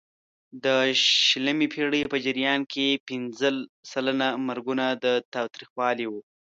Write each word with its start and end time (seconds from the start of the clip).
د 0.63 0.65
شلمې 1.27 1.67
پېړۍ 1.73 2.01
په 2.13 2.17
جریان 2.25 2.59
کې 2.71 2.87
پینځه 3.07 3.49
سلنه 3.91 4.27
مرګونه 4.47 4.85
د 5.03 5.05
تاوتریخوالي 5.33 6.05
وو. 6.07 6.21